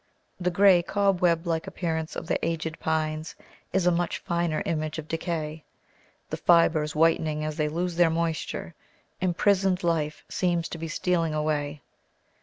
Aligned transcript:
The 0.39 0.49
grey 0.49 0.81
cobweb 0.81 1.45
like 1.45 1.67
appearance 1.67 2.15
of 2.15 2.25
the 2.25 2.43
aged 2.43 2.79
pines 2.79 3.35
is 3.71 3.85
a 3.85 3.91
much 3.91 4.17
finer 4.17 4.63
image 4.65 4.97
of 4.97 5.07
decay; 5.07 5.63
the 6.27 6.37
fibres 6.37 6.95
whitening 6.95 7.45
as 7.45 7.55
they 7.57 7.69
lose 7.69 7.97
their 7.97 8.09
moisture, 8.09 8.73
imprisoned 9.21 9.83
life 9.83 10.23
seems 10.27 10.67
to 10.69 10.79
be 10.79 10.87
stealing 10.87 11.35
away. 11.35 11.81